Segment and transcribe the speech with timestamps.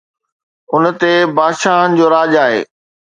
[0.73, 2.59] ان تي بادشاهن جو راڄ آهي.